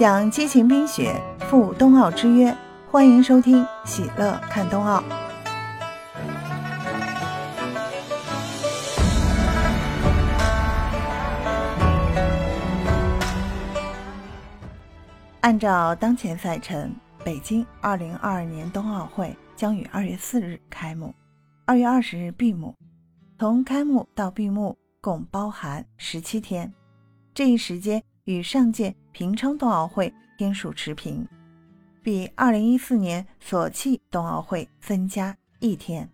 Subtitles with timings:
[0.00, 2.56] 想激情冰雪赴冬奥之约，
[2.90, 5.02] 欢迎收听《喜乐看冬奥》。
[15.42, 16.90] 按照当前赛程，
[17.22, 21.14] 北京2022年冬奥会将于2月4日开幕
[21.66, 22.74] ，2月20日闭幕。
[23.38, 26.72] 从开幕到闭幕共包含17天，
[27.34, 31.26] 这一时间与上届平昌冬奥会天数持平，
[32.00, 36.08] 比2014年索契冬奥会增加一天。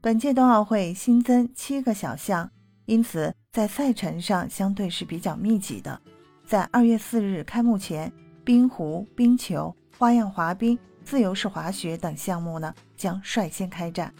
[0.00, 2.48] 本届冬奥会新增七个小项，
[2.86, 6.00] 因此在赛程上相对是比较密集的。
[6.46, 8.10] 在二月四日开幕前，
[8.44, 14.14] 冰壶、冰球、花样滑冰、自由式滑雪等项目呢将率先开战。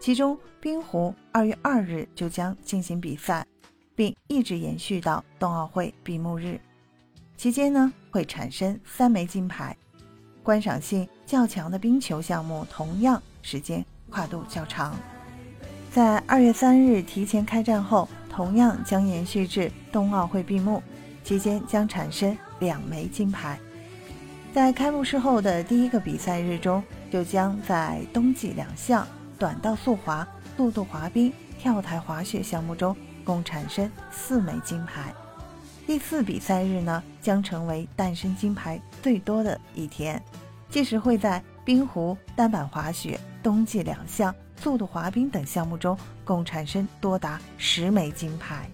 [0.00, 3.46] 其中，冰壶二月二日就将进行比赛，
[4.02, 6.60] 并一直延续到冬奥会闭幕日。
[7.36, 9.76] 期间呢会产生三枚金牌。
[10.42, 14.98] 观赏性较强的冰球项目同样时间跨度较长。
[15.92, 20.82] 在二月三日提前开战后，同样将延续至冬奥会闭幕。
[21.22, 23.56] 期间将产生两枚金牌。
[24.52, 29.06] 在开幕式后的第一个比赛日中，就将在冬季两项
[29.38, 35.12] 短道速滑、速度滑冰、跳台滑雪项目中共产生四枚金牌。
[35.86, 40.22] 第四比赛日呢，将成为诞生金牌最多的一天，
[40.68, 48.68] 届时会在冰壶、单板滑雪、冬季两项、速度滑冰等项目中共产生多达十枚金牌。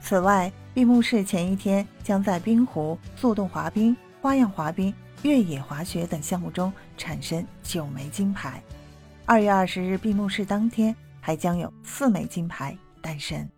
[0.00, 8.62] 此外，闭幕式前一天将在冰壶、速度滑冰、花样滑冰、越野滑雪等项目中产生九枚金牌。
[9.26, 13.48] 二月二十日闭幕式当天，还将有四枚金牌诞生。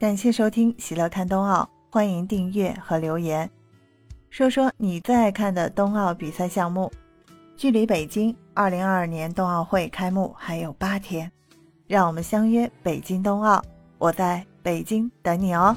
[0.00, 1.62] 感谢收听《喜乐看冬奥》，
[1.92, 3.50] 欢迎订阅和留言，
[4.30, 6.90] 说说你最爱看的冬奥比赛项目。
[7.54, 11.30] 距离北京二零二二年冬奥会开幕还有八天，
[11.86, 13.62] 让我们相约北京冬奥。
[13.98, 14.42] 我在。
[14.62, 15.74] 北京等你哦。